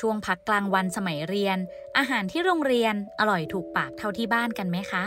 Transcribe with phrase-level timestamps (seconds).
[0.00, 1.58] ช่วงพักกลางวันสมัยเรียน
[1.98, 5.04] อาหารที่โรงเรียนอร่อยถูกปากเท่าที่บ้านกันไหมคะ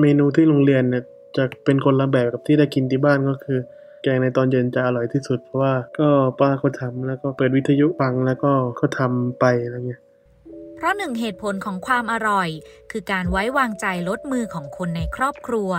[0.00, 1.04] เมนูที่โรงเรียนเนี่ย
[1.36, 3.58] จะเป็นคนละแบบกับที่ได้กินที่บ้านก็คือ
[4.02, 6.08] แกงในตอนเย็นจะอร่อยที่สุด เพราะว่าก็
[6.40, 10.00] ป้าเขาทำแล้วก็เปิดวิทยุฟังแล้วก็เขาทำไปอะไรเงี้ย
[10.76, 12.48] เพราะหนึ่งเหตุผลของความอร่อย
[12.90, 15.70] คือการไว้วางใจลดมือของคนในครอบครัว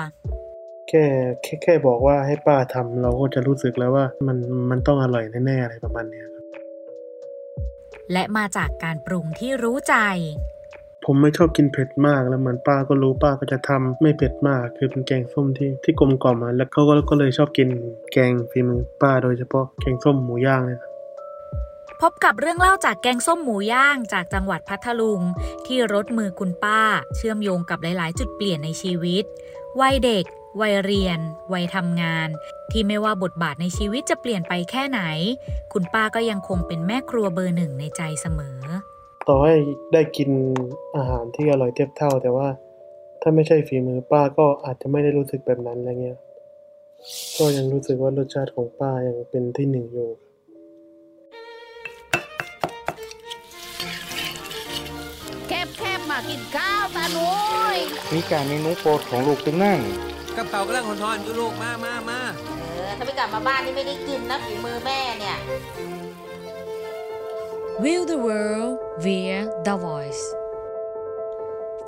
[0.89, 1.03] แค่
[1.43, 4.37] แค่แค่บอกว่าให้ป้าทำเราก็จะรู้สึกแล้วว่ามัน
[4.69, 6.36] มันต้องอร่อยแน่ๆอะไรประมาณเนี้ยครับ
[8.11, 9.95] และมาจากการปรุงที่รู้ใจ
[11.05, 17.69] ผมไม่ชอบกินเผ็ดมากแล้วเหมือนป้าก็รู้ป้าก็จะทำไม่เผ็ดมาก คือเป็นแกงส้มที่ที่กลมกล่อมอะแล้วเขาก็ก็เลยชอบกิน
[18.13, 20.91] แกงฝีมือป้าโดยเฉพาะแกงส้มหมูย่างเนี่ยนะ
[22.01, 25.21] พบกับเรื่องเล่าจากแกงส้มหมูย่างจากจังหวัดพัทลุง
[25.65, 26.81] ที่รถมือคุณป้า
[27.15, 29.23] เชื่อมโยงกับหลาย ๆ จุดเปลี่ยนในชีวิต
[29.81, 30.25] วัยเด็ก
[30.61, 31.19] วัยเรียน
[31.53, 32.29] วัยทำงาน
[32.71, 35.01] ที่ไม่ว่าบทบาทในชีวิตจะเปลี่ยนไปแค่ไหน
[35.73, 38.57] คุณป้าก็ยังคงเป็นแม่ครัวเบอร์หนึ่งในใจเสมอ
[39.27, 39.55] ต่อให้
[39.93, 40.29] ได้กิน
[40.95, 42.47] อาหารที่อร่อยเทียบเท่า แต่ว่า
[43.21, 46.19] ถ้าไม่ใช่ฝีมือป้าก็อาจจะไม่ได้รู้สึกแบบนั้นอะไรเงี้ย
[47.37, 50.09] ก็ยังรู้สึกว่ารสชาติของป้ายังเป็นที่หนึ่งอยู่
[55.47, 57.29] แคบแคบมากินข้าวตาหนุ
[57.75, 57.77] ย
[58.13, 59.79] มีการเมนูโปรดของลูกตึงนั่ง
[60.37, 62.19] กระเป๋ากำลังหอนๆอยู่ลูกมามามา
[62.59, 65.37] เออถ้าไม่กลับมาบ้านนี่ไม่ได้กินนะฝีมือแม่เนี่ย
[67.83, 68.73] View the world
[69.05, 70.23] via the voice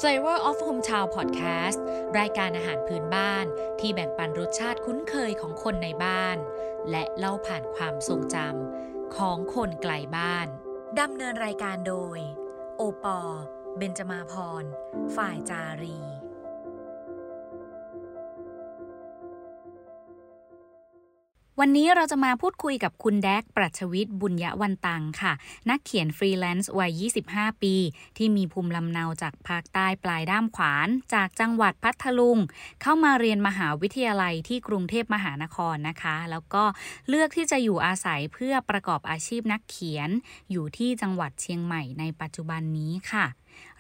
[0.01, 1.79] Flavor of Hometown Podcast
[2.19, 3.45] รายการอาหารพื้นบ้าน
[3.79, 6.37] ที่แบ่งปันรสชาติคุ้นเคยของคนในบ้าน
[6.89, 10.47] และเล่าผ่านความทรงจำของคนไกลบ้าน
[10.99, 12.19] ดำเนินรายการโดย
[12.77, 13.19] โอปอ
[13.77, 14.63] เบญจมาพร
[15.15, 15.99] ฝ่ายจารี
[21.61, 25.33] วันนี้เราจะมาพูดคุยกับคุณแดกปรัชวิทย์บุญยวันตังค่ะ
[25.69, 27.75] นักเขียนฟรีแลนซ์วัย 25 ปี
[28.17, 32.37] ที่มีภูมิลำเนาจากภาคใต้ปลายด้ามขวาน จากจังหวัดพัทลุง
[32.81, 36.63] เข้ามาเรียนมหาวิทยาลัยที่กรุงเทพมหานครนะคะ แล้วก็
[37.09, 40.09] เลือกที่จะอยู่อาศัยเพื่อประกอบอาชีพนักเขียน
[40.51, 43.25] อยู่ที่จังหวัดเชียงใหม่ในปัจจุบันนี้ค่ะ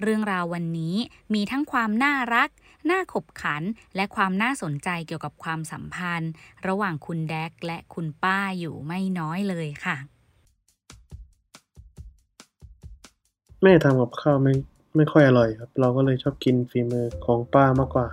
[0.01, 0.95] เรื่องราววันนี้
[1.33, 2.49] มีทั้งความน่ารัก
[2.89, 3.63] น่าขบขัน
[3.95, 6.31] และความน่าสนใจเกี่ยวกับความสัมพันธ์
[6.67, 9.97] ระหว่างคุณแดกและคุณป้าอยู่ไม่น้อยเลยค่ะ
[13.63, 14.53] แม่ทำกับข้าวไม่
[14.95, 18.07] ไม่ค่อยอร่อยครับ เราก็เลยชอบกินฝีมือของป้ามากกว่า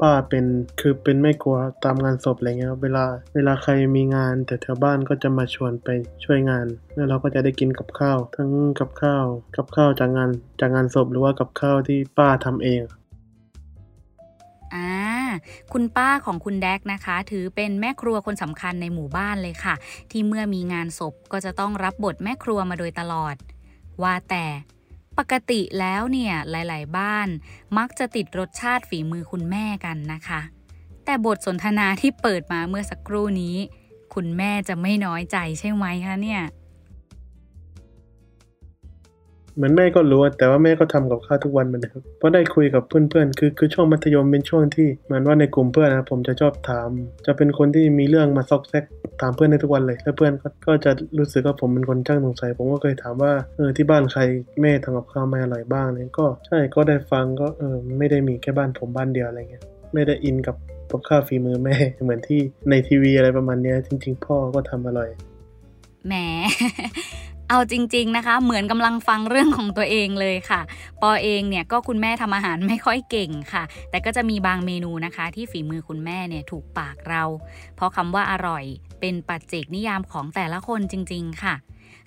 [0.00, 0.44] ป้าเป็น
[0.80, 5.88] คือเป็นแม่ครัวตามงานศพอะไรเงี้ยครับเวลาเวลาใครมีงานแต่แถวบ้านก็จะมาชวนไป
[6.24, 8.50] ช่วยงาน แล้วเราก็จะได้กินกับข้าว ทั้ง
[8.80, 9.24] กับข้าว
[9.56, 10.30] กับข้าวจากงาน
[10.60, 12.82] จากงานศพหรือว่ากับข้าวที่ป้าทำเอง
[14.74, 14.90] อ่า
[15.72, 19.74] คุณป้าของคุณแดกนะคะ ถือเป็นแม่ครัวคนสำคัญในหมู่บ้านเลยค่ะ
[20.10, 23.34] ที่เมื่อมีงานศพก็จะต้องรับบทแม่ครัวมาโดยตลอด
[24.02, 24.46] ว่าแต่
[25.18, 27.28] ปกติแล้วเนี่ยหลาย ๆ บ้าน
[27.78, 30.40] มักจะติดรสชาติฝีมือคุณแม่กันนะคะ
[31.04, 33.56] แต่บทสนทนาที่เปิดมาเมื่อสักครู่นี้
[34.14, 36.42] คุณแม่จะไม่น้อยใจใช่ไหมคะเนี่ย
[39.56, 46.88] เหมือนแม่ก็รู้แต่ว่าแม่ก็ทำกับข้าวทุกวันเหมือนเดิมเพราะได้คุยกับเพื่อนๆ คือคือช่วงมัธยมเป็นช่วงที่เหมือนว่าในกลุ่มเพื่อนนะผมจะชอบถาม
[47.26, 48.84] จะเป็นคนที่มีเรื่องมาซอกแซก
[49.20, 54.20] ถามเพื่อนในทุกวันเลยแล้วเพื่อนก็ก็จะรู้สึกว่าผมเป็นคนช่างสงสัย ผมก็เคยถามว่าเออที่บ้านใคร
[54.60, 59.64] แม่ทำกับข้าวไม่อร่อยบ้างเนี่ยก็ใช่ก็ได้ฟังก็เออไม่ได้มีแค่บ้านผมบ้านเดียวอะไรเงี้ย
[59.94, 60.56] ไม่ได้อินกับ
[60.90, 62.40] กับข้าวฝีมือแม่เหมือนที่
[62.70, 65.10] ในทีวีอะไรประมาณเนี้ยจริง ๆ พ่อก็ทำอร่อย
[66.06, 66.14] แหม
[67.48, 70.60] เอาจริง ๆนะคะ เหมือนกำลังฟังเรื่องของตัวเองเลยค่ะ
[71.02, 77.24] ปอเองเนี่ยก็คุณแม่ทำอาหารไม่ค่อยเก่งค่ะ แต่ก็จะมีบางเมนูนะคะ ที่ฝีมือคุณแม่เนี่ยถูกปากเรา
[77.76, 78.64] เพราะคำว่าอร่อย
[79.00, 81.54] เป็นปัจเจกนิยามของแต่ละคนจริง ๆ ค่ะ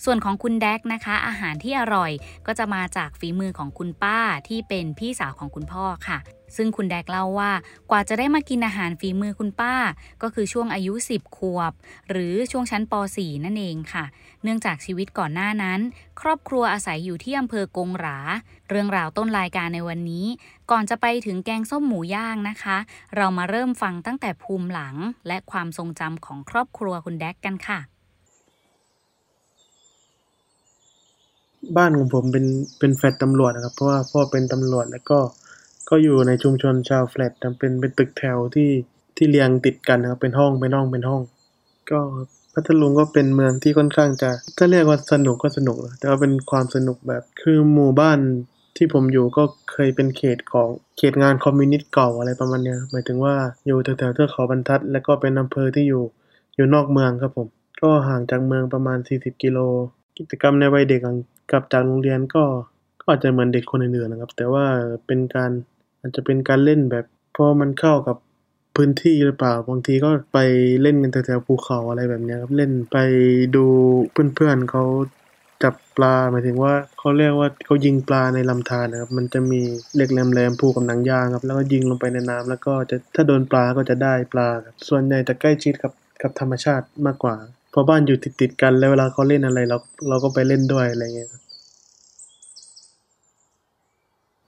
[0.04, 2.12] ส่วนของคุณแดกนะคะ อาหารที่อร่อย
[2.48, 6.20] ก็จะมาจากฝีมือของคุณป้าที่เป็นพี่สาวของคุณพ่อค่ะ
[6.56, 7.52] ซึ่งคุณแดกเล่าว่า
[7.92, 9.76] กว่าจะได้มากินอาหารฝีมือคุณป้า
[10.22, 11.74] ก็คือช่วงอายุ 10 ขวบ
[12.10, 14.06] หรือช่วงชั้นป .4 นั่นเองค่ะ
[14.44, 15.80] เนื่องจากชีวิตก่อนหน้านั้น
[16.22, 18.18] ครอบครัวอาศัยอยู่ที่อำเภอกงหรา
[18.70, 20.26] เรื่องราวต้นรายการในวันนี้
[20.72, 22.78] ก่อนจะไปถึงแกงส้มหมูย่างนะคะ
[23.16, 24.96] เรามาเริ่มฟังตั้งแต่ภูมิหลัง
[25.28, 27.80] และความทรงจำของครอบครัวคุณแดกกันค่ะ
[31.78, 32.46] บ้านของผมเป็น
[32.80, 35.20] เป็นแฟลตตำรวจนะครับ เพราะว่าพ่อเป็นตำรวจแล้วก็
[35.90, 38.70] ก็อยู่ในชุมชนชาวแฟลตเป็นเป็นตึกแถวที่
[39.18, 41.22] ที่เรียงติดกันนะครับเป็นห้องเป็นห้องเป็นห้อง
[41.92, 42.00] ก็
[42.54, 48.20] พัทลุงก็เป็นเมืองที่ค่อนข้างจะถ้าเรียกว่าสนุกก็สนุกนะแต่ว่าเป็นความสนุกแบบคือหมู่บ้าน
[48.78, 50.68] ที่ผมอยู่ก็เคยเป็นเขตของ
[50.98, 53.36] เขตงานคอมมิวนิสต์เก่าอะไรประมาณเนี้ยหมายถึงว่า
[53.66, 56.04] อยู่แถวๆเทือกเขาบรรทัด แล้วก็เป็นอำเภอที่อยู่
[56.56, 57.48] อยู่นอกเมืองครับผม
[57.82, 59.58] ก็ห่างจากเมืองประมาณ 40 กิโล
[60.18, 61.18] กิจกรรมในวัยเด็กหลัง
[61.52, 62.44] กลับจากโรงเรียนก็
[63.02, 64.66] ก็อาจจะเหมือนเด็กคนอื่น ๆ นะครับ แต่ว่า
[65.08, 65.52] เป็นการ
[66.00, 68.18] อาจจะเป็นการเล่นแบบ เพราะมันเข้ากับ
[68.76, 70.38] พื้นที่หรือเปล่า บางทีก็ไป
[70.82, 72.98] เล่นกันแถวๆภูเขาอะไรแบบนี้ครับ เล่นไป
[73.56, 73.66] ดู
[74.36, 74.84] เพื่อนๆเขา
[75.64, 79.62] จับปลาหมายถึงว่าเขาเรียกว่าเขายิงปลาในลำธารนะครับ มันจะมี
[79.96, 85.92] เหล็กแหลมๆผูกกับหนังยางครับ แล้วก็ยิงลงไปในน้ำแล้วก็จะถ้าโดนปลาก็จะได้ปลาครับส่วนใหญ่จะใกล้ชิดกับ
[86.22, 87.36] กับธรรมชาติมากกว่า
[87.76, 89.78] เพราะบ้านอยู่ติดๆกันแล้วเวลาเขาเล่นอะไรเรา
[90.10, 91.42] เราก็ไปเล่นด้วยอะไรเงี้ยครับ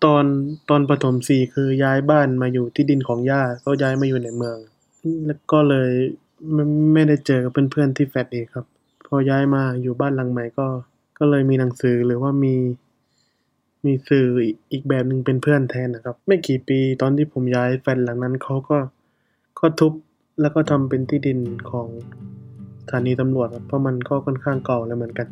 [0.03, 0.25] ตอน
[0.69, 4.57] ตอนประถมสี่คือย้ายบ้านมาอยู่ที่ดินของย่าก็ย้ายมาอยู่ในเมือง
[5.25, 5.91] แล้วก็เลย
[6.53, 6.63] ไม่
[6.93, 8.65] ไม่ได้เจอกับเพื่อนๆที่แฟลตอีกครับ
[9.07, 10.67] พอย้ายมาอยู่บ้านหลังใหม่ก็
[11.19, 12.55] ก็เลยมีหนังสือหรือว่ามี
[13.85, 18.77] มีสื่ออีกอีกแบบหนึ่งเป็นเพื่อนแทนนะครับ ไม่กี่ปีตอนที่ผมย้ายแฟลตหลังนั้นเขาก็
[19.59, 19.93] ก็ทุบ
[20.41, 21.39] แล้วก็ทำเป็นที่ดิน
[21.71, 21.87] ของ
[22.91, 25.27] ถานีตำรวจเพราะมันก็ค่อนข้างเก่าแล้วเหมือนกัน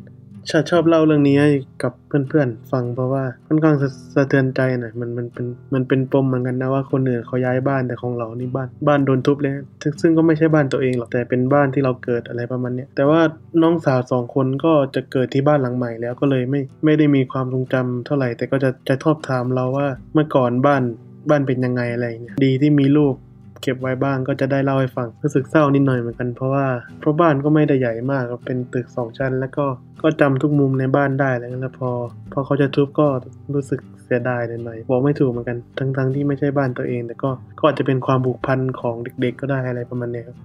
[0.50, 1.50] ชาชอบเล่าเรื่องนี้ให้
[1.84, 13.22] กับเพื่อนๆ ฟังเพราะว่าค่อนข้างสะสะเทือนใจหน่อยมันมันเป็นมันเป็นปมเหมือนกันนะว่าคนอื่นเขาย้ายบ้านแต่ของเรานี่บ้านบ้านโดนทุบเลยซึ่งซึ่งก็ไม่ใช่บ้านตัวเองหรอกแต่เป็นบ้านที่เราเกิดอะไรประมาณเนี้ยแต่ว่า
[13.62, 20.84] น้องสาวสองคนก็จะเกิดที่บ้านหลังใหม่แล้วก็เลยไม่ไม่ได้มีความทรงจำเท่าไหร่แต่ก็จะจะชอบถามเราว่าเมื่อก่อนบ้าน
[21.30, 23.16] บ้านเป็นยังไงอะไรเงี้ยดีที่มีรูป
[23.65, 26.65] เก็บไว้บ้างก็จะได้เล่าให้ฟังรู้สึกเศร้านิดหน่อยเหมือนกันเพราะว่า
[27.00, 29.65] เพราะบ้านก็ไม่ได้ใหญ่มากครับเป็นตึกสองชั้น แล้วก็
[30.03, 31.89] ก็จำทุกมุมในบ้านได้แล้วพอ
[32.33, 33.07] พอเขาจะทุบก็
[33.53, 37.29] รู้สึกเสียดายหน่อยๆบอกไม่ถูกเหมือนกันทั้งทั้งที่ไม่ใช่บ้านตัวเอง แต่ก็
[37.59, 40.38] ก็อาจจะเป็นความผูกพันของเด็กๆ ก็ได้อะไรประมาณนี้ครับ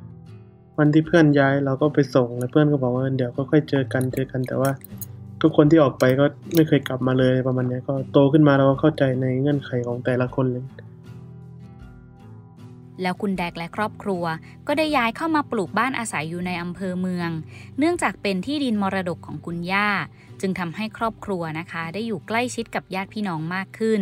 [0.78, 4.70] วันที่เพื่อนย้ายเราก็ไปส่งแล้วเพื่อนก็บอกว่าเดี๋ยวก็ค่อยเจอกันเจอกันแต่ว่า
[5.42, 6.24] ทุกคนที่ออกไปก็
[6.54, 10.64] ไม่เคยกลับมาเลยประมาณนี้ก็โตขึ้นมาเราก็เข้าใจในเงื่อนไขของแต่ละคนเลย
[13.02, 14.24] แล้วคุณแดกและครอบครัว
[14.66, 17.30] ก็ได้ย้ายเข้ามาปลูกบ้านอาศัยอยู่ในอำเภอเมือง
[17.78, 19.88] เนื่องจากเป็นที่ดินมรดกของคุณย่า
[20.40, 24.00] จึงทำให้ครอบครัวนะคะ ได้อยู่ใกล้ชิดกับญาติพี่น้องมากขึ้น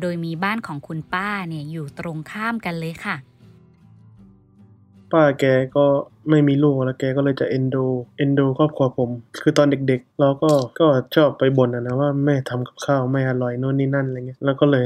[0.00, 3.16] โดยมีบ้านของคุณป้าเนี่ยอยู่ตรงข้ามกันเลยค่ะ
[5.12, 5.44] ป้าแก
[5.76, 5.86] ก็
[6.30, 7.84] ไม่มีลูกแล้วแกก็เลยจะเอ็นดู
[8.16, 9.10] เอ็นดูครอบครัวผม
[9.42, 10.86] คือตอนเด็กๆ เราก็ก็
[11.16, 14.84] ชอบไปบ่นอะนะว่าแม่ทำกับข้าวไม่อร่อยโน่นนี่นั่นอะไรเงี้ยแล้วก็เลย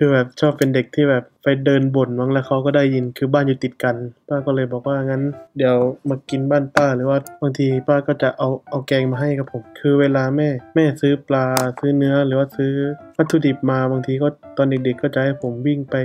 [0.00, 3.96] คือแบบชอบเป็นเด็กที่แบบไปเดินบ่นมั้งแล้วเขาก็ได้ยินคือบ้านอยู่ติดกัน
[4.28, 5.22] ป้าก็เลยบอกว่างั้น
[5.58, 5.76] เดี๋ยว
[6.08, 11.46] มากินบ้านป้าหรือว่าบางทีป้าก็จะเอาเอาแกงมาให้กับผม คือเวลาแม่ แม่ซื้อปลา
[11.78, 12.72] ซื้อเนื้อหรือว่าซื้อ
[13.16, 15.96] วัตถุดิบมาบางทีก็ตอนเด็กๆ ก็จะให้ผมวิ่งไป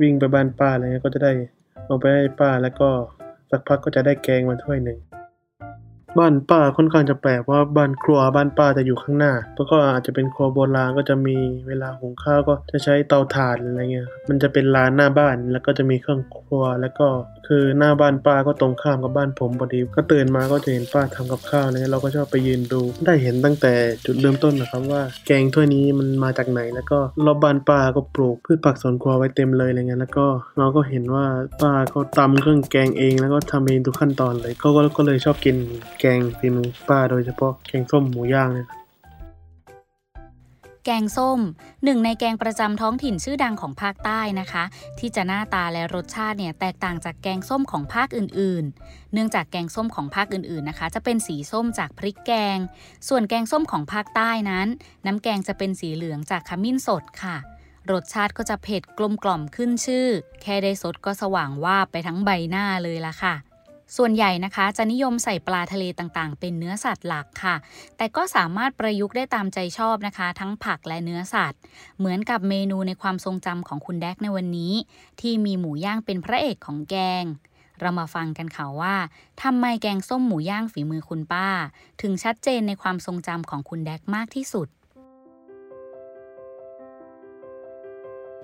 [0.00, 1.32] วิ่งไปบ้านป้าอะไรเงี้ยก็จะได้
[1.86, 2.88] เอาไปให้ป้าแล้วก็
[3.50, 4.98] สักพักก็จะได้แกงมาถ้วยหนึ่ง
[6.18, 11.36] บ้านป้าค่อนข้างจะแปลกเพราะว่าบ้านครัวบ้านป้าจะอยู่ข้างหน้าแล้วก็อาจจะเป็นครัวโบราณก็จะมี
[11.68, 17.06] เวลาหุงข้าวก็จะใช้เตาถ่านอะไรเงี้ยมันจะเป็นลานหน้าบ้านแล้วก็จะมีเครื่องครัวแล้วก็
[17.46, 23.72] คือหน้าบ้านป้าก็ตรงข้ามกับบ้านผมพอดีก็ตื่นมาก็จะเห็นป้าทำกับข้าวเนี่ยเราก็ชอบไปยืนดู ได้เห็นตั้งแต่
[24.06, 30.26] จุดเริ่มต้นนะครับว่าแกงถ้วยนี้มันมาจากไหน แล้วก็รอบบ้านป้าก็ปลูกพืชผักสวนครัวไว้เต็มเลยอะไรเงี้ยแล้วก็
[30.58, 31.24] เราก็เห็นว่า
[31.62, 35.56] ป้าเขาตำเครื่องแกงเอง แล้วก็ทำเองทุกขั้นตอนเลยก็ก็ก็เลยชอบกิน
[36.00, 38.68] แกงฝีมือป้าโดยเฉพาะแกงส้มหมูย่างเนี่ย
[40.84, 41.40] แกงส้ม
[41.84, 44.64] หนึ่งในแกงประจำท้องถิ่นชื่อดังของภาคใต้นะคะ
[44.98, 52.58] ที่จะหน้าตาและรสชาติเนี่ยแตกต่างจากแกงส้มของภาคอื่น ๆ เนื่องจากแกงส้มของภาคอื่น ๆนะคะ จะเป็นสีส้มจากพริกแกง
[53.08, 54.68] ส่วนแกงส้มของภาคใต้นั้น
[55.06, 57.36] น้ำแกงจะเป็นสีเหลืองจากขมิ้นสดค่ะ
[57.92, 60.06] รสชาติก็จะเผ็ดกลมกล่อมขึ้นชื่อ
[60.42, 63.34] แค่ได้สดก็สว่างวาบไปทั้งใบหน้าเลยละค่ะ
[63.96, 67.56] ส่วนใหญ่นะคะจะนิยมใส่ปลาทะเลต่างๆ เป็นเนื้อสัตว์หลักค่ะ
[67.96, 71.60] แต่ก็สามารถประยุกต์ได้ตามใจชอบนะคะ ทั้งผักและเนื้อสัตว์
[71.98, 74.72] เหมือนกับเมนูในความทรงจำของคุณแดกในวันนี้
[75.20, 77.24] ที่มีหมูย่างเป็นพระเอกของแกง
[77.80, 78.96] เรามาฟังกันค่ะว่า
[79.42, 81.48] ทำไมแกงส้มหมูย่างฝีมือคุณป้า
[82.02, 84.68] ถึงชัดเจนในความทรงจำของคุณแดกมากที่สุด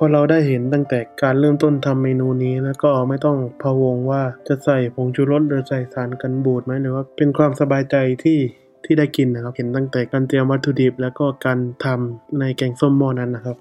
[0.05, 8.39] พอเราได้เห็นตั้งแต่การเริ่มต้นทำเมนูนี้แล้วก็ไม่ต้องพะวงว่าจะใส่ผงชูรสหรือใส่สารกันบูดไหมหรือว่าเป็นความสบายใจที่
[8.85, 13.57] ที่ได้กินนะครับ เห็นตั้งแต่การเตรียมวัตถุดิบ แล้วก็การทำในแกงส้มหม้อนั้นนะครับ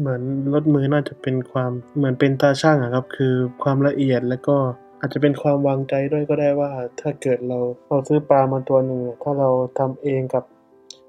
[0.00, 4.56] เหมือนรสมือน่าจะเป็นความเหมือนเป็นตาช่างอะครับ คือความละเอียดแล้วก็
[5.00, 10.44] อาจจะเป็นความวางใจด้วยก็ได้ว่า ถ้าเกิดเราเราซื้อปลามาตัวหนึ่งเนี่ยถ้าเราทำเองกับ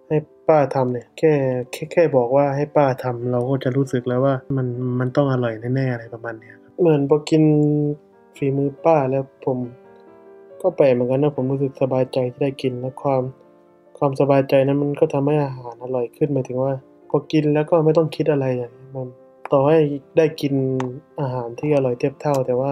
[0.08, 1.32] ให้ป้าทำเนี่ยแค่
[1.72, 4.68] แค่แค่บอกว่าให้ป้าทำเราก็จะรู้สึกแล้วว่ามัน
[5.00, 7.44] มันต้องอร่อยแน่ๆอะไรประมาณเนี้ยครับเหมือนพอกิน
[8.38, 9.58] ฝีมือป้าแล้วผม
[10.62, 13.22] ก็แปลกเหมือนกันนะผมรู้สึกสบายใจที่ได้กินและความ
[13.98, 16.74] ความสบายใจนั้นมันก็ทำให้อาหารอร่อยขึ้นหมายถึงว่า
[17.10, 19.08] พอกินแล้วก็ไม่ต้องคิดอะไรอย่างนี้มัน
[19.54, 19.78] ต่อให้
[20.18, 20.54] ได้กิน
[21.22, 22.72] อาหารที่อร่อยเทียบเท่า แต่ว่า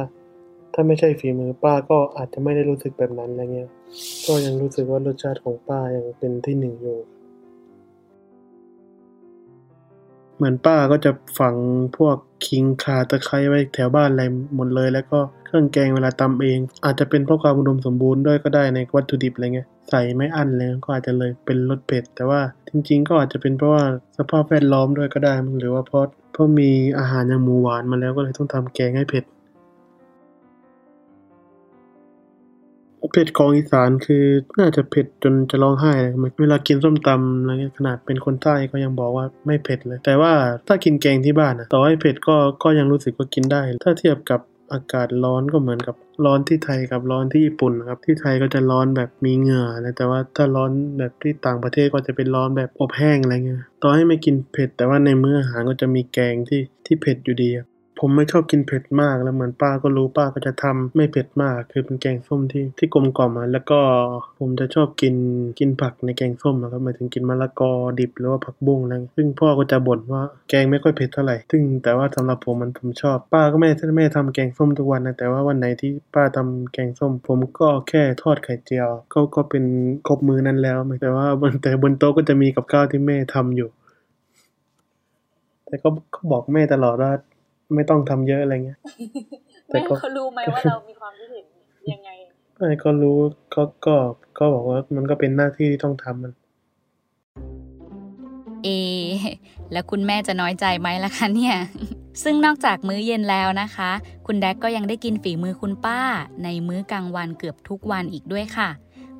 [0.73, 3.69] ถ้าไม่ใช่ฝีมือป้าก็อาจจะไม่ได้รู้สึกแบบนั้นอะไรเงี้ย
[4.27, 6.97] ก็ยังรู้สึกว่ารสชาติของป้ายังเป็นที่หนึ่งอยู่
[10.37, 11.55] เหมือนป้าก็จะฝัง
[11.97, 14.23] พวกคิงคาตะไคร้ไว้แถวบ้านอะไร
[14.55, 23.83] หมดเลย แล้วก็เครื่องแกงเวลาตำเอง อาจจะเป็นเพราะความอุดมสมบูรณ์ด้วยก็ได้ในวัตถุดิบอะไรเงี้ยใส่ไม่อั้นเลยก็อาจจะเลยเป็นรสเผ็ดแต่ว่าจริง ๆ ก็อาจจะเป็นเพราะว่า
[24.17, 29.23] สภาพแวดล้อมด้วยก็ได้มั้งหรือว่าเพราะเพราะมีอาหารอย่างหมูหวานมาแล้วก็เลยต้องทำแกงให้เผ็ด
[33.13, 34.25] เผ็ดของอีสานคือ
[34.59, 40.33] น่าจะเผ็ดจนจะร้องไห้เลยเวลากินส้มตำอะไรเงี้ยขนาดเป็นคนใต้ก็ยังบอกว่าไม่เผ็ดเลย แต่ว่า
[40.67, 44.41] ถ้ากินแกงที่บ้านอะต่อให้เผ็ดก็ก็ยังรู้สึกว่ากินได้ ถ้าเทียบกับ
[44.73, 57.49] อากาศร้อนก็เหมือนกับร้อนที่ไทยกับร้อนที่ญี่ปุ่นนะครับที่ไทยก็จะร้อนแบบมีเหงื่อนะแต่ว่าถ้าร้อนแบบที่ต่างประเทศก็จะเป็นร้อนแบบอบแห้งอะไรเงี้ยต่อให้ไม่กินเผ็ดแต่ว่าในมื้ออาหารก็จะมีแกงที่ที่เผ็ดอยู่ดี
[58.05, 63.79] ผมไม่ชอบกินเผ็ดมาก แล้วเหมือนป้าก็รู้ป้าก็จะทำไม่เผ็ดมาก คือเป็นแกงส้มที่ที่กลมกล่อมอะแล้วก็
[64.39, 65.15] ผมจะชอบกิน
[65.59, 79.63] กินผักในแกงส้มอะครับหมายถึงกินมะละกอดิบหรือว่าผักบุ้งอะไรซึ่งพ่อก็จะบ่นว่าแกงไม่ค่อยเผ็ดเท่าไหร่ ซึ่งแต่ว่าสำหรับผมมันผมชอบ ป้าก็ไม่ไม่ได้ทำแกงส้มทุกวันนะแต่ว่าวันไหนที่ป้าทำแกงส้ม ผมก็แค่ทอดไข่เจียว ก็ก็เป็น
[80.07, 83.69] ครบมือนั้นแล้วแต่ว่าบนแต่บนโต๊ะก็จะมีกับข้าวที่แม่ทำอยู่
[85.65, 85.89] แต่ก็
[86.31, 87.11] บอกแม่ตลอดว่า
[87.75, 88.79] ไม่ต้องทำเยอะอะไรเงี้ย
[89.67, 91.45] แต่แม่ก็เขารู้ไหมว่าเรามีความคิดเห็น
[91.93, 92.09] ยังไง
[92.57, 93.17] ไม่ก็รู้
[93.55, 93.95] ก็ก็
[94.39, 96.33] ก็บอกว่ามันก็เป็นหน้าที่ที่ต้องทำมัน
[98.63, 98.69] เอ
[99.71, 101.55] แล้วคุณแม่จะน้อยใจไหมล่ะคะเนี่ย
[102.23, 103.91] ซึ่งนอกจากมื้อเย็นแล้วนะคะ
[104.27, 105.99] คุณแดกก็ยังได้กินฝีมือคุณป้า
[106.43, 108.69] ในมื้อกลางวันเกือบทุกวันอีกด้วยค่ะ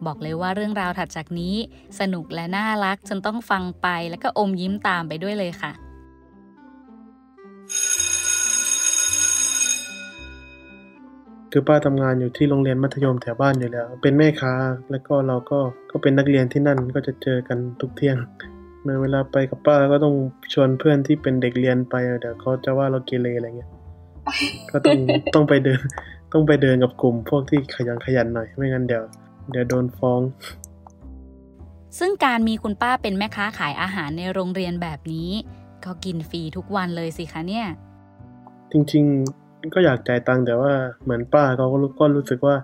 [0.05, 1.55] บอกเลยว่าเรื่องราวถัดจากนี้
[1.99, 5.71] สนุกและน่ารักจนต้องฟังไปแล้วก็อมยิ้มตามไปด้วยเลยค่ะ
[11.55, 14.53] คือป้าทำงานอยู่ที่โรงเรียนมัธยมแถวบ้านอยู่แล้ว เป็นแม่ค้า
[14.91, 15.59] แล้วก็เราก็
[15.91, 18.17] ก็เป็นนักเรียนที่นั่นก็จะเจอกันทุกเที่ยง
[18.83, 20.15] เมื่อเวลาไปกับป้าก็ต้อง
[20.53, 23.71] ชวนเพื่อนที่เป็นเด็กเรียนไปเดี๋ยวเขาจะว่าเราเกเรอะไรเงี้ย
[24.71, 24.97] ก็ต้อง
[25.33, 25.81] ต้องไปเดิน
[26.33, 29.03] ต้องไปเดินกับกลุ่ม พวกที่ขยันขยันหน่อยไม่งั้นเดี๋ยว
[29.51, 30.21] เดี๋ยวโดนฟ้อง
[31.99, 35.29] ซึ่งการมีคุณป้าเป็นแม่ค้าขายอาหารในโรงเรียนแบบนี้
[35.85, 37.65] ก็กินฟรีทุกวันเลยสิคะเนี่ย
[38.71, 39.42] จริงๆ
[39.73, 42.55] ก็อยากจ่ายตังค์แต่ว่าเหมือนป้าเขาก็รู้ก็รู้สึกว่า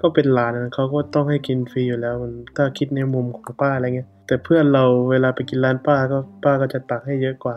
[0.00, 7.56] ก็เป็นหลานนะเขาก็ต้องให้กินฟรีอยู่แล้วมันถ้าคิดในมุมของป้าอะไรเงี้ย แต่เพื่อนเราเวลาไปกินร้านป้าก็ป้าก็จะตักให้เยอะกว่า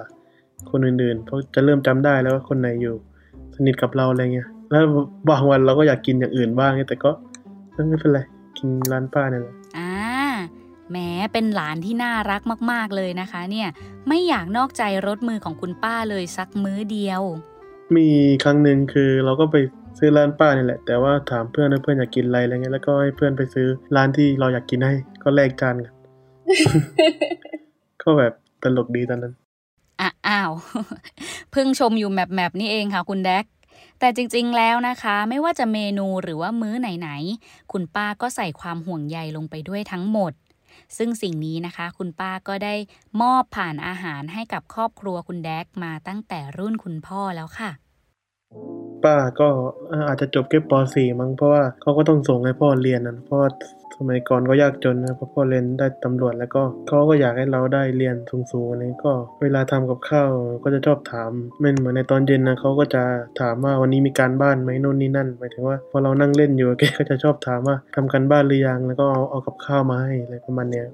[0.69, 2.95] คนอื่นๆ เพราะจะเริ่มจำได้แล้วว่าคนไหนอยู่
[3.55, 4.83] สนิทกับเราอะไรเงี้ยแล้ว
[5.29, 7.11] บางวันเราก็อยากกินอย่างอื่นบ้างแต่ก็
[7.73, 8.19] ไม่เป็นไร
[8.57, 9.93] กินร้านป้าเนี่ยแหละอ่า
[10.89, 10.97] แหม
[11.33, 12.41] เป็นหลานที่น่ารัก
[12.71, 13.67] มาก ๆเลยนะคะ เนี่ย
[14.07, 17.21] ไม่อยากนอกใจรสมือของคุณป้าเลยสักมื้อเดียว
[17.93, 18.07] มี
[18.43, 19.55] ครั้งหนึ่งคือเราก็ไป
[19.97, 25.93] ซื้อร้านป้านี่แหละ แต่ว่าถามเพื่อนว่าเพื่อนอยากกินอะไรอะไรเงี้ยแล้วก็ให้เพื่อนไปซื้อร้านที่เราอยากกินให้ ก็แลกจานกัน
[28.01, 29.33] ก็แบบตลกดีตอนนั้น
[30.01, 30.51] อะอ้าว
[31.51, 33.45] เพิ่งชมอยู่แมปแมปนี่เองค่ะคุณแดก
[33.99, 40.31] แต่จริงๆแล้วนะคะ ไม่ว่าจะเมนูหรือว่ามื้อไหนๆ คุณป้าก็ใส่ความห่วงใยลงไปด้วยทั้งหมด
[40.97, 42.75] ซึ่งสิ่งนี้นะคะ คุณป้าก็ได้
[43.21, 47.71] มอบผ่านอาหารให้กับครอบครัวคุณแดกมาตั้งแต่รุ่นคุณพ่อแล้วค่ะ
[49.03, 49.47] ป้าก็
[50.07, 53.49] อาจจะจบแค่ป .4 มั้ง เพราะว่าเขาก็ต้องส่งให้พ่อเรียนนะเพราะว่า
[53.95, 58.15] สมัยก่อนก็ยากจนนะเพราะพ่อเรียนได้ตำรวจแล้วก็เขาก็อยากให้เราได้เรียน
[58.51, 60.29] สูงๆอะไรก็ เวลาทำกับข้าว
[60.63, 63.03] ก็จะชอบถามไม่เหมือนในตอนเย็นนะเขาก็จะ
[63.41, 70.85] ถามว่าวันนี้มีการบ้านไหมโน่นนี่นั่นหมายถึงว่าพอเรานั่งเล่นอยู่แกก็จะชอบถามว่าทำการบ้านหรือยังแล้วก็เอาเอากับข้าวมาให้อะไรประมาณเนี้ย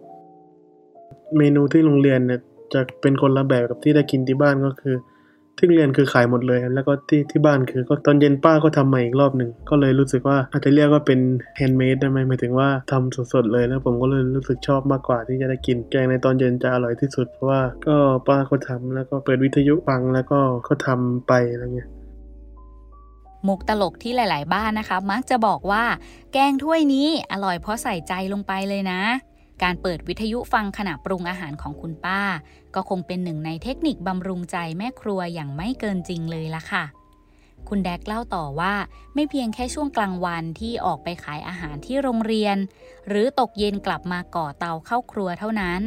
[1.37, 2.39] เมนูที่โรงเรียนเนี่ย
[2.73, 4.95] จะเป็นคนละแบบกับที่ได้กินที่บ้านก็คือ
[5.57, 11.19] ที่เรียนคือขายหมดเลยแล้วก็ที่ที่บ้านคือก็ตอนเย็นป้าก็ทำใหม่อีกรอบหนึ่งก็เลยรู้สึกว่าอาจจะเรียกว่าเป็น
[11.57, 17.95] handmade ได้ไหมหมายถึงว่าทำสดๆเลยแล้วผมก็เลยรู้สึกชอบมากกว่าที่จะได้กินแกงในตอนเย็นจะอร่อยที่สุดเพราะว่าก็
[18.27, 21.89] ป้าเขาทำแล้วก็เปิดวิทยุฟังแล้วก็เขาทำไปอะไรเงี้ย
[23.47, 25.83] มุกตลกที่หลาย ๆ บ้านนะคะ มักจะบอกว่า
[26.33, 29.01] แกงถ้วยนี้อร่อยเพราะใส่ใจลงไปเลยนะ
[29.63, 32.21] การเปิดวิทยุฟังขณะปรุงอาหารของคุณป้า
[32.75, 36.85] ก็คงเป็นหนึ่งในเทคนิคบำรุงใจแม่ครัวอย่างไม่เกินจริงเลยละค่ะ
[37.69, 38.73] คุณแดกเล่าต่อว่า
[39.13, 42.57] ไม่เพียงแค่ช่วงกลางวันที่ออกไปขายอาหารที่โรงเรียน
[43.07, 45.81] หรือตกเย็นกลับมาก่อเตาเข้าครัวเท่านั้น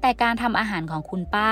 [0.00, 1.50] แต่การทำอาหารของคุณป้า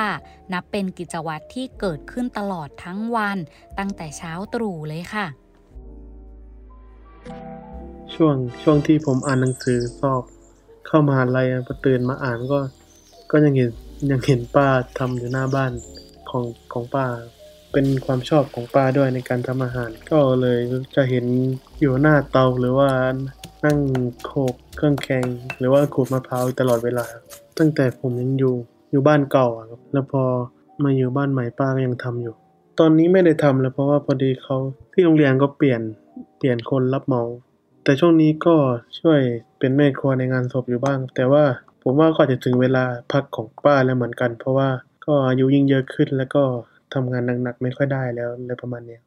[0.52, 3.38] นับเป็นกิจวัตรที่เกิดขึ้นตลอดทั้งวัน
[3.78, 5.26] ตั้งแต่เช้าตรู่เลยค่ะ
[8.14, 10.24] ช่วงช่วงที่ผมอ่านหนังสือสอบ
[10.86, 12.58] เข้ามาลัยอะพอตื่นมาอ่านก็
[13.30, 13.70] ก็ยังเห็น
[14.10, 15.72] ยังเห็นป้าทำอยู่หน้าบ้าน
[16.30, 17.06] ของของป้า
[17.72, 20.60] เป็นความชอบของป้าด้วยในการทำอาหาร ก็เลย
[20.96, 21.26] จะเห็น
[21.80, 22.90] อยู่หน้าเตาหรือว่า
[23.64, 23.78] นั่ง
[24.24, 25.26] โขกเครื่องแกง
[25.58, 27.06] หรือว่าขูดมะพร้าวตลอดเวลา
[27.58, 28.54] ตั้งแต่ผมยังอยู่
[28.90, 30.22] อยู่บ้านเก่าอะครับแล้วพอ
[30.82, 32.34] มาอยู่บ้านใหม่ป้าก็ยังทำอยู่
[32.78, 34.56] ตอนนี้ไม่ได้ทำแล้วเพราะว่าพอดีเขา
[34.92, 35.80] ที่โรงเรียนก็เปลี่ยน
[36.38, 37.22] เปลี่ยนคนรับเหมา
[37.84, 38.56] แต่ช่วงนี้ก็
[39.00, 39.20] ช่วย
[39.58, 41.44] เป็นแม่ครัวในงานศพอยู่บ้าง แต่ว่า
[41.82, 44.68] ผมว่าก็จจะถึงเวลาพักของป้าแล้วเหมือนกัน เพราะว่า
[45.06, 46.42] ก็อายุยิ่งเยอะขึ้นแล้วก็
[46.94, 49.02] ทำงานหนักๆไม่ค่อยได้แล้วอะไรประมาณเนี้ย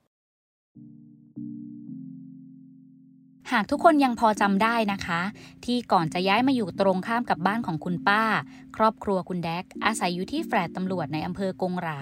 [3.52, 5.22] หากทุกคนยังพอจำได้นะคะ
[5.66, 8.24] ที่ก่อนจะย้ายมาอยู่ตรงข้ามกับบ้านของคุณป้า
[8.76, 12.00] ครอบครัวคุณแดก อาศัยอยู่ที่แฟลตตำรวจในอำเภอกงหรา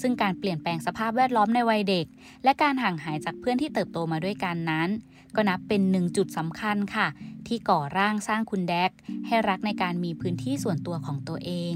[0.00, 2.06] ซึ่งการเปลี่ยนแปลงสภาพแวดล้อมในวัยเด็ก
[2.44, 4.88] และการห่างหายจากเพื่อนที่เติบโตมาด้วยกันนั้น
[5.36, 7.06] ก็นับเป็นหนึ่งจุดสำคัญค่ะ
[7.46, 8.90] ที่ก่อร่างสร้างคุณแดก
[9.26, 11.74] ให้รักในการมีพื้นที่ส่วนตัวของตัวเอง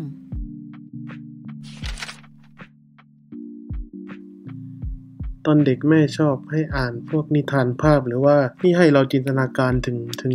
[5.46, 10.32] ตอนเด็กแม่ชอบให้อ่านพวกนิทานภาพหรือว่าที่ให้เราจินตนาการถึงถึง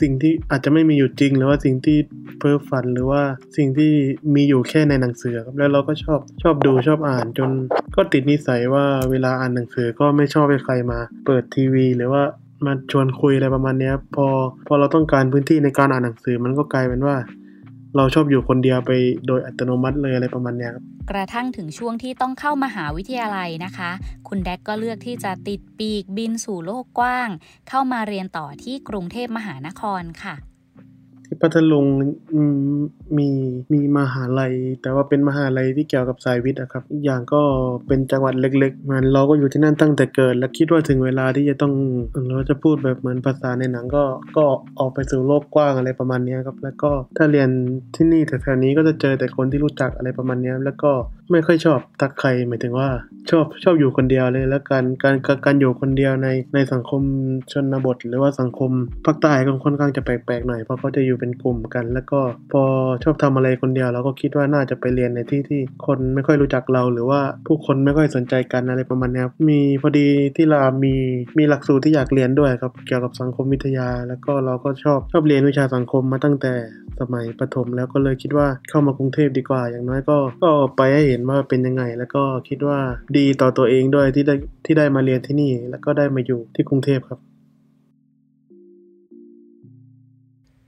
[0.00, 1.98] สิ่งที่อาจจะไม่มีอยู่จริง หรือว่าสิ่งที่
[2.38, 3.22] เพ้อฝันหรือว่า
[3.56, 3.92] สิ่งที่
[4.34, 7.50] มีอยู่แค่ในหนังสือครับแล้วเราก็ชอบชอบดูชอบอ่านจน
[7.96, 12.22] ก็ติดนิสัยว่าเวลาอ่านหนังสือก็ไม่ชอบให้ใครมา เปิดทีวี หรือว่า
[12.66, 14.26] มาชวนคุยอะไรประมาณเนี้ยพอ
[14.66, 17.16] พอเราต้องการพื้นที่ในการอ่านหนังสือมันก็กลายเป็นว่า
[17.96, 18.92] เราชอบอยู่คนเดียวไป
[19.26, 23.90] โดยอัตโนมัติเลยอะไรประมาณเนี้ยครับกระทั่งถึงช่วงที่ต้องเข้ามหาวิทยาลัยนะคะ
[24.28, 27.28] คุณแดกก็เลือกที่จะติดปีกบินสู่โลกกว้าง
[27.68, 30.34] เข้ามาเรียนต่อที่กรุงเทพมหานครค่ะ
[31.26, 31.86] ที่พัทลุง
[32.32, 32.40] อื
[33.18, 33.28] มี
[33.72, 37.42] มีมหาลัย แต่ว่าเป็นมหาลัยที่เกี่ยวกับสายวิทย์อะครับอีกอย่างก็
[37.86, 41.72] เป็นจังหวัดเล็กๆมันเราก็อยู่ที่นั่นตั้งแต่เกิด และคิดว่าถึงเวลาที่จะต้อง
[42.34, 44.04] เราจะพูดแบบเหมือนภาษาในหนังก็
[44.36, 44.44] ก็
[44.78, 47.48] ออกไปสู่โลกกว้างอะไรประมาณนี้ครับแล้วก็ถ้าเรียน
[47.94, 50.90] ที่นี่แถวๆนี้ก็จะเจอแต่คนที่รู้จักอะไรประมาณนี้แล้วก็
[51.32, 52.88] ไม่ค่อยชอบทักใครหมายถึงว่า
[53.30, 57.02] ชอบชอบอยู่คนเดียวเลย แล้วการการการการอยู่คนเดียวในในสังคม
[57.52, 58.70] ชนบท หรือว่าสังคม
[59.04, 62.20] ภาคใต้ก็ค่อนข้างจะแปลกๆหน่อยเพราะเขาจะอยู่เป็นกลุ่มกัน แล้วก็
[62.52, 62.62] พอ
[63.04, 70.94] ชอบทำอะไรคนเดียวเราก็คิดว่าน่าจะไปเรียนในที่ที่คนไม่ค่อยรู้จักเรา หรือว่าผู้คนไม่ค่อยสนใจกันอะไรประมาณนี้ครับมีพอดีที่รามี
[71.38, 76.54] มีหลักสูตรที่อยากเรียนด้วยครับเกี่ยวกับสังคมวิทยา แล้วก็เราก็ชอบชอบเรียนวิชาสังคมมาตั้งแต่
[77.00, 82.78] สมัยประถมแล้วก็เลยคิดว่าเข้ามากรุงเทพดีกว่า อย่างน้อยก็ก็ไปให้เห็นว่าเป็นยังไง แล้วก็คิดว่า
[83.16, 84.34] ดีต่อตัวเองด้วยที่ได้
[84.64, 87.20] ที่ได้มาเรียนที่นี่ แล้วก็ได้มาอยู่ที่กรุงเทพครับ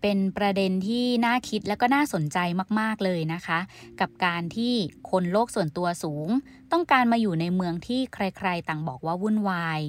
[0.06, 2.38] เป็นประเด็นที่น่าคิดและก็น่าสนใจ
[2.80, 3.58] มาก ๆ เลยนะคะ
[4.00, 4.74] กับการที่
[5.10, 6.28] คนโลกส่วนตัวสูง
[6.72, 9.80] ต้องการมาอยู่ในเมืองที่ใคร ๆ ต่างบอกว่าวุ่นวาย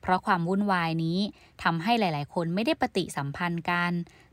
[0.00, 1.18] เพราะความวุ่นวายนี้
[1.62, 3.92] ทำให้หลาย ๆ คนไม่ได้ปฏิสัมพันธ์กัน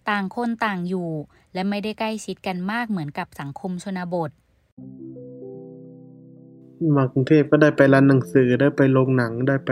[0.09, 1.11] ต่างคนต่างอยู่
[1.53, 4.31] และไม่ได้ใกล้ชิดกันมากเหมือนกับสังคมชนบท
[6.95, 9.71] มากรุงเทพก็ได้ไปร้านหนังสือได้ไปโรงหนังได้ไป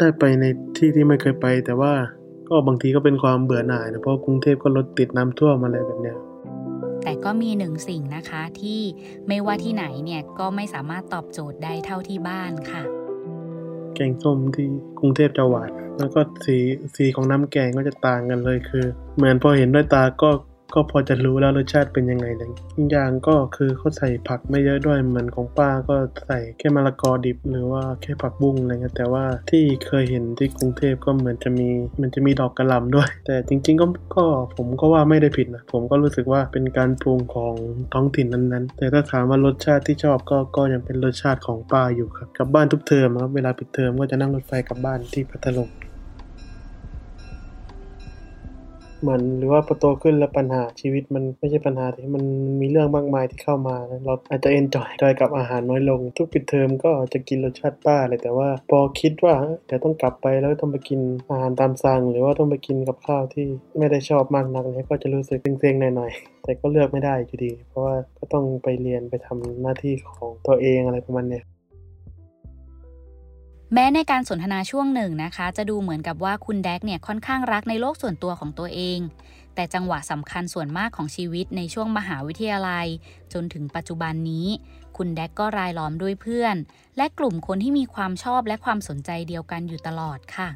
[0.00, 0.44] ได้ไปใน
[0.76, 1.92] ที่ที่ไม่เคยไปแต่ว่า
[2.48, 6.18] ก็บางทีก็เป็นความเบื่อหน่ายนะเพราะกรุงเทพก็รถติดน้ำท่วมอะไรแบบเนี้ย
[7.02, 8.80] แต่ก็มีหนึ่งสิ่งนะคะที่
[9.28, 12.82] ไม่ว่าที่ไหนเนี่ยก็ไม่สามารถตอบโจทย์ได้เท่าที่บ้านค่ะ
[13.94, 14.66] แกงส้มที่
[14.98, 16.56] กรุงเทพจะหวานแล้วก็สี
[16.96, 18.84] สีของน้ำแกงก็จะต่างกันเลยคือ
[19.16, 20.30] เหมือนพอเห็นด้วยตาก็
[20.74, 25.96] ก็พอจะรู้แล้วรสชาติเป็นยังไงเลยอีกอย่างก็คือเขาใส่ผักไม่เยอะด้วยเหมือนของป้าก็
[26.26, 31.68] ใส่แค่มะละกอดิบ หรือว่าแค่ผักบุ้งอะไรเงี้ยแต่ว่าที่เคยเห็นที่กรุงเทพก็เหมือนจะมี
[32.00, 34.24] มันจะมีดอกกระหล่ำด้วย แต่จริง ๆ ก็ก็
[34.56, 37.54] ผมก็ว่าไม่ได้ผิดนะผมก็รู้สึกว่าเป็นการปรุงของ
[37.92, 45.70] ท้องถิ่นนั้นๆ แต่ถ้าถามว่ารสชาติที่ชอบก็ก็ยังเป็นรสชาติของป้าอยู่ครับกลับบ้านทุกเทอมครับเวลาปิดเทอมก็จะนั่งรถไฟกลับบ้านที่พัทลุง
[49.04, 52.24] เหมือนหรือว่าพอโตขึ้นแล้วปัญหาชีวิตมันไม่ใช่ปัญหาที่มัน
[52.60, 59.34] มีเรื่องมากมายที่เข้ามานะเราอาจจะเอนจอยดอยกับอาหารน้อยลง ทุกปิดเทอมก็จะกินรสชาติป้าเลยแต่ว่าพอคิดว่า
[59.66, 63.46] เดี๋ยวต้องกลับไปแล้วต้องไปกินอาหารตามสั่ง หรือว่าต้องไปกินกับข้าวที่
[63.78, 71.44] ไม่ได้ชอบมากนักเลยก็จะรู้สึกเซ็งๆหน่อยๆแต่ก็เลือกไม่ได้อยู่ดี เพราะว่าก็ต้องไปเรียนไปทำหน้าที่ของตัวเองอะไรประมาณเนี้ย
[73.72, 78.98] แม้ในการสนทนาช่วงหนึ่งนะคะ จะดูเหมือนกับว่าคุณแดกเนี่ยค่อนข้างรักในโลกส่วนตัวของตัวเอง
[79.54, 82.86] แต่จังหวะสำคัญส่วนมากของชีวิตในช่วงมหาวิทยาลัย
[83.32, 84.48] จนถึงปัจจุบันนี้
[84.96, 86.56] คุณแดกก็รายล้อมด้วยเพื่อน
[86.96, 90.48] และกลุ่มคนที่มีความชอบและความสนใจเดียวกันอยู่ตลอดค่ะ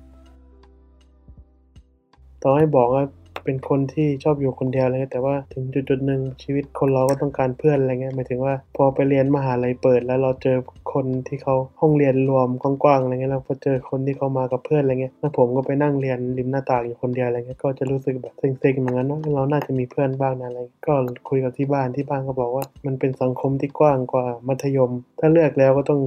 [2.43, 3.05] ต่อให้บอกว่า
[3.49, 10.57] เป็นคนที่ชอบอยู่คนเดียวเลยแต่ว่าถึงจุดจุดหนึ่งชีวิตคนเราก็ต้องการเพื่อนอะไรเงี้ยหมายถึงว่าพอไปเรียนมหาลัยเปิด แล้วเราเจอ
[10.93, 20.93] คนที่เขาห้องเรียนรวมกว้างๆอะไรเงี้ยเราพอเจอคนที่เขามากับเพื่อนอะไรเงี้ยแล้วผมก็ไปนั่งเรียนริมหน้าต่างอยู่คนเดียวอะไรเงี้ยก็จะรู้สึกแบบเซ็งๆเหมือนกันว่าเราน่าจะมีเพื่อนบ้างนะอะไรก็
[21.29, 26.01] คุยกับที่บ้านที่บ้านก็บอกว่า มันเป็นสังคมที่กว้างกว่ามัธยม ถ้าเลือกแล้วก็ต้อง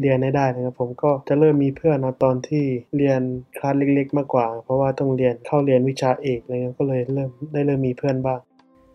[0.00, 2.64] เรียนให้ได้นะครับผมก็จะเริ่มมีเพื่อนนะตอนที่
[2.96, 3.20] เรียน
[3.56, 8.40] คลาสเล็ก ๆ มากกว่า เพราะว่าต้องเรียนเข้าเรียนวิชาเอกอะไรเงี้ยก็เลยเริ่มได้เริ่มมีเพื่อนบ้าง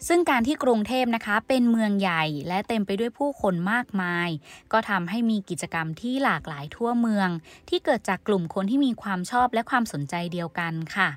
[0.07, 4.29] ซึ่งการที่กรุงเทพนะคะเป็นเมืองใหญ่และเต็มไปด้วยผู้คนมากมาย
[4.71, 7.29] ก็ทำให้มีกิจกรรมที่หลากหลายทั่วเมือง
[7.69, 11.09] ที่เกิดจากกลุ่มคนที่มีความชอบและความสนใจเดียวกันค่ะ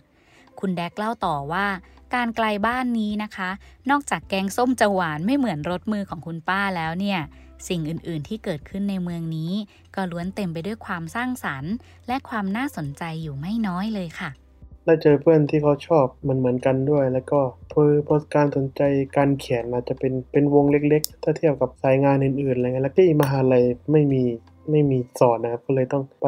[0.60, 1.66] คุณแดกเล่าต่อว่า
[2.14, 3.50] การไกลบ้านนี้นะคะ
[3.90, 7.20] นอกจากแกงส้มจะหวานไม่เหมือนรสมือของคุณป้าแล้วเนี่ย
[7.68, 9.52] สิ่งอื่นๆที่เกิดขึ้นในเมืองนี้
[9.94, 11.72] ก็ล้วนเต็มไปด้วยความสร้างสรรค์
[12.08, 14.30] และความน่าสนใจอยู่ไม่น้อยเลยค่ะ
[14.84, 18.82] ได้เจอเพื่อนที่เขาชอบมันเหมือนกันด้วย แล้วก็เพอพอการสนใจ
[19.16, 24.24] การเขียนอาจจะเป็นเป็นวงเล็ก ๆ ถ้าเทียบกับสายงานอื่นๆอะไรเงี้ยแล้วที่มหาลัยไม่มี
[24.70, 26.26] ไม่มีสอนนะครับ ก็เลยต้องไป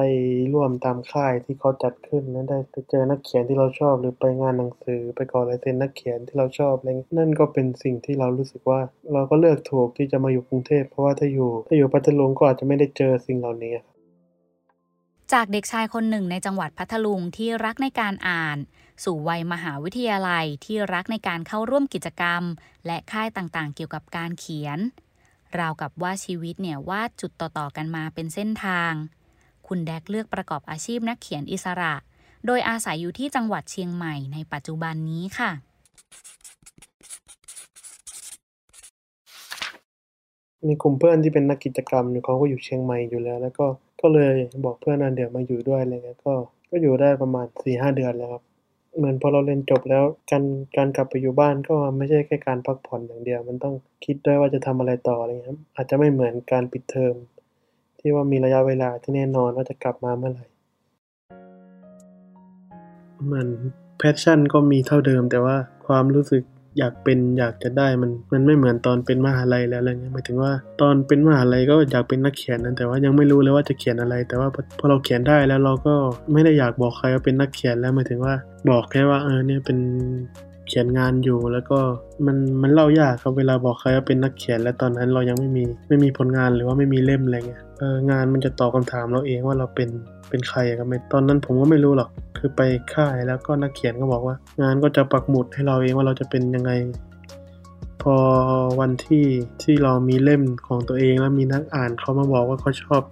[0.55, 8.81] ร่วมตามค่ายที่เขาจัดขึ้นนั้นได้ไปเจอนักเขียนที่เราชอบ หรือไปงานหนังสือ ไปขอลายเซ็นนักเขียนที่เราชอบอะไรนั่นก็เป็นสิ่งที่เรารู้สึกว่า
[9.13, 13.75] เราก็เลือกถูกที่จะมาอยู่กรุงเทพเพราะว่าถ้าอยู่ถ้าอยู่พัทลุงก็อาจจะไม่ได้เจอสิ่งเหล่านี้
[15.33, 18.59] จากเด็กชายคนหนึ่งในจังหวัดพัทลุงที่รักในการอ่าน
[19.05, 22.43] สู่วัยมหาวิทยาลัยที่รักในการเข้าร่วมกิจกรรม
[22.87, 24.79] และค่ายต่างๆ เกี่ยวกับการเขียน
[25.59, 28.93] ราวกับว่าชีวิตเนี่ยวาดจุดต่อๆกันมาเป็นเส้นทาง
[29.67, 31.95] คุณแดกเลือกประกอบอาชีพนักเขียนอิสระ
[32.47, 35.51] โดยอาศัยอยู่ที่จังหวัดเชียงใหม่ในปัจจุบันนี้ค่ะ
[40.67, 43.67] มีกลุ่มเพื่อนที่เป็นนักกิจกรรมเขาก็อยู่เชียงใหม่อยู่แล้ว แล้วก็
[44.01, 46.35] ก็เลยบอกเพื่อนนันเดี๋ยวมาอยู่ด้วยอะไรเงี้ยก็
[46.71, 48.43] ก็อยู่ได้ประมาณสี่ห้าเดือนแล้วครับ
[48.97, 50.45] เหมือนพอเราเรียนจบแล้ว การ
[50.77, 57.15] การกลับไปอยู่บ้านก็ไม่ใช่แค่การพักผ่อนอย่างเดียว มันต้องคิดด้วยว่าจะทำอะไรต่ออะไรเงี้ยครับ อาจจะไม่เหมือนการปิดเทอม
[57.99, 60.47] ที่ว่ามีระยะเวลาที่แน่นอนว่าจะกลับมาเมื่อไหร่
[63.25, 63.49] เหมือน
[63.99, 66.43] passion ก็มีเท่าเดิมแต่ว่าความรู้สึก
[66.79, 75.95] อยากเป็นอยากจะได้มันมันไม่เหมือนตอนเป็นมหาลัยแล้วอะไรเงี้ยหมายถึงว่าตอนเป็นมหาลัยก็อยากเป็นนักเขียนนั่นแต่ว่ายังไม่รู้เลยว่าจะเขียนอะไร แต่ว่าพอพอเราเขียนได้แล้วเราก็
[76.33, 78.35] ไม่ได้อยากบอกใครว่าเป็นนักเขียนแล้วหมายถึงว่า
[78.71, 79.79] บอกแค่ว่าเออเนี่ยเป็น
[80.69, 81.79] เขียนงานอยู่แล้วก็
[82.27, 89.89] มันมันเล่ายากครับเวลาบอกใครว่าเป็นนักเขียน แล้วตอนนั้นเรายังไม่มีไม่มีผลงานหรือว่าไม่มีเล่มอะไรเงี้ยเอองานมันจะตอบคำถามเราเองว่าเราเป็น
[90.29, 92.61] เป็นใครครับไม่ตอนนั้นผมก็ไม่รู้หรอกคือไป
[92.95, 96.73] ค่ายแล้วก็นักเขียนก็บอกว่า งานก็จะปักหมุดให้เราเองว่าเราจะเป็นยังไง
[98.03, 98.17] พอ
[98.81, 99.27] วันที่
[99.63, 103.03] ที่เรามีเล่มของตัวเองแล้วมีนักอ่านเขามาบอกว่าเขาชอบ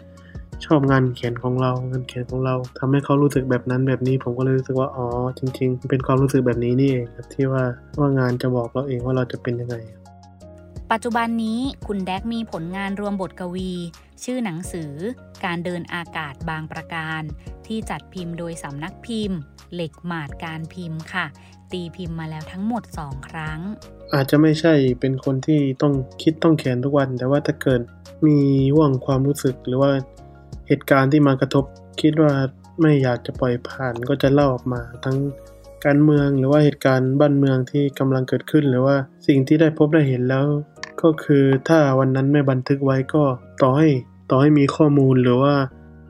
[0.66, 5.06] ชอบงานเขียนของเรางานเขียนของเราทำให้เขารู้สึกแบบนั้นแบบนี้ ผมก็เลยรู้สึกว่าอ๋อ
[5.38, 7.64] จริงๆมันเป็นความรู้สึกแบบนี้นี่เองครับที่ว่า
[7.98, 9.76] ว่างานจะบอกเราเองว่าเราจะเป็นยังไง
[10.92, 13.72] ปัจจุบันนี้คุณแดกมีผลงานรวมบทกวี
[14.24, 14.92] ชื่อหนังสือ
[15.44, 17.22] การเดินอากาศบางประการ
[17.66, 19.38] ที่จัดพิมพ์โดยสำนักพิมพ์
[19.74, 21.26] เหล็กหมาดการพิมพ์ค่ะ
[21.72, 23.60] ตีพิมพ์มาแล้วทั้งหมด2ครั้ง
[24.14, 27.80] อาจจะไม่ใช่เป็นคนที่ต้องคิดต้องเขียนทุกวัน แต่ว่าถ้าเกิด
[28.26, 28.38] มี
[28.78, 29.90] ว่างความรู้สึกหรือว่า
[30.72, 31.64] เหตุการณ์ที่มากระทบ
[32.00, 32.32] คิดว่า
[32.80, 35.16] ไม่อยากจะปล่อยผ่านก็จะเล่าออกมา ทั้ง
[35.84, 40.46] การเมืองหรือว่าเหตุการณ์บ้านเมืองที่กำลังเกิดขึ้น หรือว่าสิ่งที่ได้พบได้เห็นแล้ว
[41.02, 43.24] ก็คือถ้าวันนั้นไม่บันทึกไว้ก็
[43.62, 43.88] ต่อให้
[44.30, 45.54] ต่อให้มีข้อมูลหรือว่า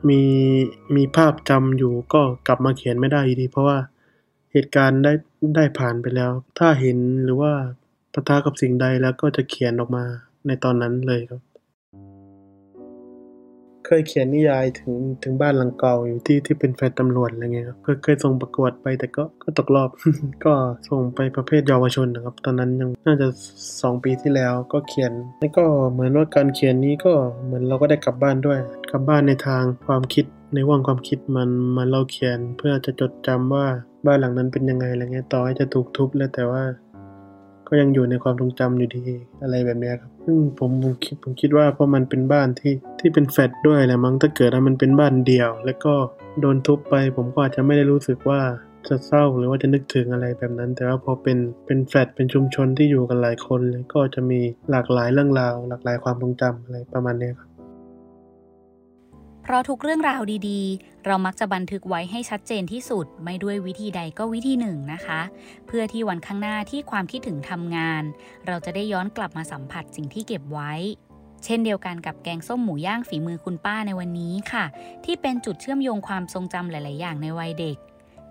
[0.09, 0.21] มี
[0.95, 3.77] มีภาพจำอยู่ก็กลับมาเขียนไม่ได้อยู่ดี เพราะว่า
[4.51, 5.13] เหตุการณ์ได้
[5.55, 7.53] ได้ผ่านไปแล้ว ถ้าเห็นหรือว่า
[8.13, 10.03] ปะทะกับสิ่งใดแล้วก็จะเขียนออกมา
[10.47, 11.41] ในตอนนั้นเลยครับ
[13.85, 14.93] เคยเขียนนิยายถึง
[15.23, 19.89] ถึงบ้านหลังเก่าอยู่ที่ที่เป็นแฟนตำรวจอะไรเงี้ยครับเคยเคยส่งประกวดไปแต่ก็ก็ตกรอบ
[20.45, 20.53] ก็
[20.89, 23.27] ส่งไปประเภทเยาวชนนะครับ ตอนนั้นยังน่าจะ
[23.81, 27.13] สองปีที่แล้วก็เขียน แล้วก็เหมือนว่าการเขียนนี้ก็
[27.45, 28.59] เหมือนเราก็ได้กลับบ้านด้วย
[28.91, 33.65] กลับบ้านในทางความคิดในว่างความคิดมันมันเราเขียนเพื่อจะจดจำว่า
[34.05, 36.63] บ้านหลังนั้นเป็นยังไงอะไรเงี้ยต่อให้จะถูกทุบแล้วแต่ว่า
[37.67, 39.05] ก็ยังอยู่ในความทรงจำอยู่ดี
[39.43, 45.93] อะไรแบบนี้ครับ ซึ่งผมผมคิดผมคิดว่าเพราะมันเป็นบ้านที่ที่เป็นแฟลตด้วยแหละมั้งถ้าเกิดว่ามันเป็นบ้านเดียว แล้วก็
[46.41, 48.41] โดนทุบไป ผมก็อาจจะไม่ได้รู้สึกว่า
[48.89, 54.39] จะเศร้าหรือว่าจะนึกถึงอะไรแบบนั้น แต่ว่าพอเป็นเป็นแฟลตเป็นชุมชนที่อยู่กันหลายคนเลยก็จะมี
[54.71, 57.49] หลากหลายเรื่องราว หลากหลายความทรงจำอะไรประมาณนี้ครับ
[59.43, 65.21] เพราะทุกเรื่องราวดีๆ เรามักจะบันทึกไว้ให้ชัดเจนที่สุด ไม่ด้วยวิธีใดก็วิธีหนึ่งนะคะ
[65.67, 68.03] เพื่อที่วันข้างหน้าที่ความคิดถึงทำงาน
[68.47, 70.73] เราจะได้ย้อนกลับมาสัมผัสสิ่งที่เก็บไว้
[71.43, 74.65] เช่นเดียวกันกับแกงส้มหมูย่างฝีมือคุณป้าในวันนี้ค่ะ
[75.05, 77.77] ที่เป็นจุดเชื่อมโยงความทรงจำหลาย ๆ อย่างในวัยเด็ก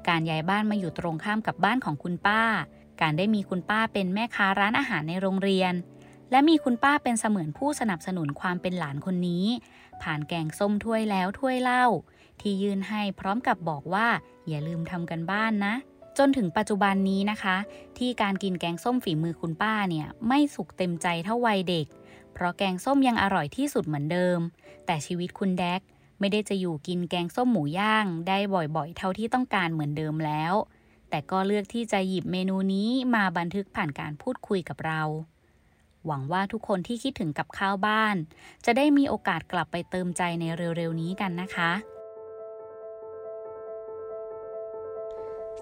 [0.08, 2.42] การย้ายบ้านมาอยู่ตรงข้ามกับบ้านของคุณป้า
[3.00, 5.72] การได้มีคุณป้าเป็นแม่ค้าร้านอาหารในโรงเรียน
[6.32, 9.46] และมีคุณป้าเป็นเสมือนผู้สนับสนุนความเป็นหลานคนนี้
[10.02, 11.84] ผ่านแกงส้มถ้วยแล้วถ้วยเล่า
[12.40, 14.08] ที่ยื่นให้พร้อมกับบอกว่า
[14.48, 15.74] อย่าลืมทำกันบ้านนะ
[16.18, 17.56] จนถึงปัจจุบันนี้นะคะ
[17.98, 21.86] ที่การกินแกงส้มฝีมือคุณป้าเนี่ยไม่สุกเต็มใจเท่าวัยเด็ก
[22.32, 24.38] เพราะแกงส้มยังอร่อยที่สุดเหมือนเดิม
[24.86, 25.80] แต่ชีวิตคุณแดก
[26.18, 30.54] ไม่ได้จะอยู่กินแกงส้มหมูย่าง ได้บ่อยๆ เท่าที่ต้องการเหมือนเดิมแล้ว
[31.10, 35.02] แต่ก็เลือกที่จะหยิบเมนูนี้มาบันทึกผ่านการพูดคุยกับเรา
[36.06, 38.16] หวังว่าทุกคนที่คิดถึงกับข้าวบ้าน
[38.64, 40.44] จะได้มีโอกาสกลับไปเติมใจใน
[40.76, 41.72] เร็วๆนี้กันนะคะ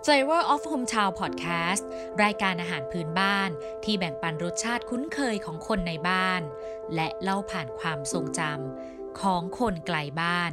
[0.04, 1.84] Flavor of Hometown Podcast
[2.22, 3.50] รายการอาหารพื้นบ้าน
[3.84, 6.42] ที่แบ่งปันรสชาติคุ้นเคยของคนในบ้าน
[6.94, 10.52] และเล่าผ่านความทรงจำของคนไกลบ้าน